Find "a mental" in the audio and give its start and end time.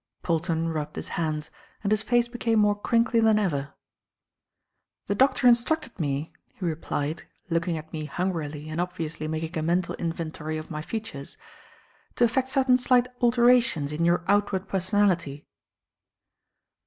9.59-9.93